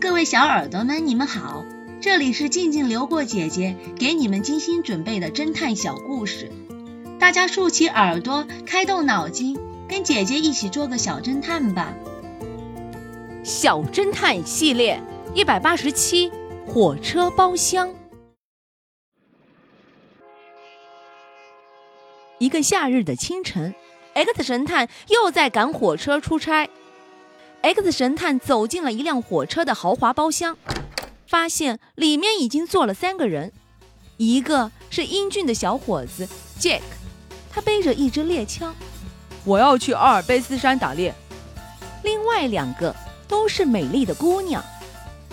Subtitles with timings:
[0.00, 1.64] 各位小耳朵们，你们好，
[2.00, 6.52] 这里是静静流过姐姐给你们精心准备的侦探小故事，
[7.18, 9.58] 大家竖起耳朵，开动脑筋，
[9.88, 11.92] 跟姐姐一起做个小侦探吧。
[13.42, 15.02] 小侦探系列
[15.34, 16.30] 一百八十七，
[16.64, 17.92] 火车包厢。
[22.38, 23.74] 一个夏日的清晨
[24.14, 26.68] ，X 神探又在赶火车出差。
[27.60, 30.56] X 神探走进了一辆火车的豪华包厢，
[31.26, 33.52] 发现里面已经坐了三个人。
[34.16, 36.28] 一个是英俊的小伙子
[36.60, 36.82] Jack，
[37.50, 38.74] 他背着一支猎枪，
[39.44, 41.12] 我要去阿尔卑斯山打猎。
[42.04, 42.94] 另外两个
[43.26, 44.64] 都是美丽的姑娘，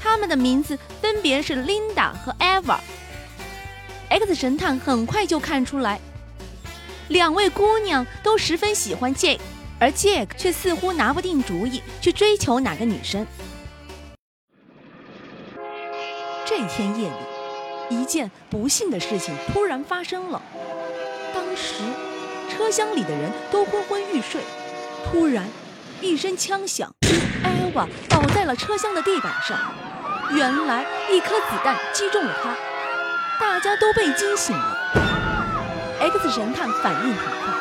[0.00, 2.78] 她们的名字分别是 Linda 和 Eva。
[4.08, 6.00] X 神探很快就看出来，
[7.08, 9.38] 两位姑娘都十分喜欢 Jack。
[9.78, 13.26] 而 Jack 却似乎拿不定主意去追求哪个女生。
[16.44, 17.14] 这天夜里，
[17.90, 20.40] 一件不幸的事情突然发生了。
[21.34, 21.74] 当时，
[22.48, 24.40] 车厢里的人都昏昏欲睡。
[25.04, 25.46] 突然，
[26.00, 26.90] 一声枪响
[27.42, 29.58] 艾娃倒在了车厢的地板上。
[30.34, 32.56] 原来，一颗子弹击中了他。
[33.38, 34.76] 大家都被惊醒了。
[36.00, 37.54] X 神探反应很快。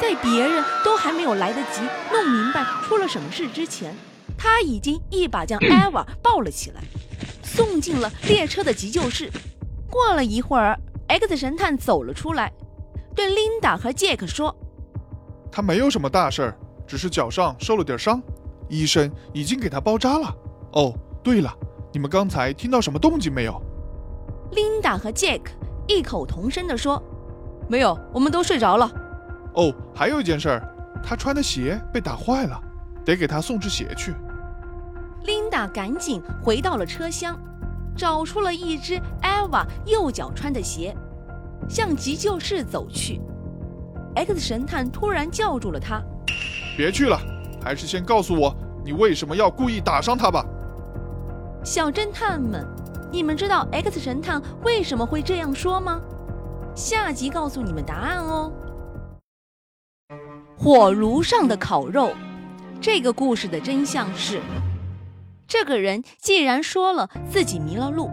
[0.00, 1.80] 在别人都还没有来得及
[2.12, 3.94] 弄明白出了什么事之前，
[4.36, 6.80] 他已经一把将 艾娃抱了起来，
[7.42, 9.30] 送进了列车的急救室。
[9.90, 12.52] 过了一会儿，X 神探走了出来，
[13.14, 14.54] 对琳达和杰克说
[15.50, 18.20] ：“他没有什么大事儿，只是脚上受了点伤，
[18.68, 20.34] 医生已经给他包扎了。
[20.72, 21.52] 哦，对了，
[21.92, 23.60] 你们刚才听到什么动静没有？”
[24.52, 25.52] 琳达和杰克
[25.88, 27.02] 异口同声地说
[27.66, 28.92] ：“没有，我们都睡着了。”
[29.56, 32.60] 哦，还有一件事儿，他穿的鞋被打坏了，
[33.04, 34.14] 得给他送只鞋去。
[35.24, 37.38] 琳达赶紧回到了车厢，
[37.96, 40.94] 找出了一只艾娃右脚穿的鞋，
[41.68, 43.20] 向急救室走去。
[44.14, 46.02] X 神探突然叫住了他
[46.76, 47.18] ：“别去了，
[47.62, 48.54] 还是先告诉我，
[48.84, 50.44] 你为什么要故意打伤他吧。”
[51.64, 52.64] 小侦探们，
[53.10, 56.00] 你们知道 X 神探为什么会这样说吗？
[56.74, 58.52] 下集告诉你们答案哦。
[60.66, 62.10] 火炉上的烤肉，
[62.80, 64.40] 这个故事的真相是：
[65.46, 68.10] 这个人既然说了自己迷了路，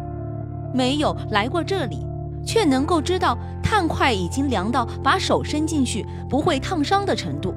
[0.71, 2.05] 没有来过这里，
[2.45, 7.55] 却能够知道炭块已经凉到把手伸进去不会烫伤的程度，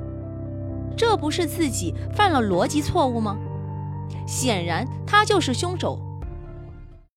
[0.96, 3.36] 这不是自己犯了逻辑错误吗？
[4.26, 6.00] 显然他就是凶手。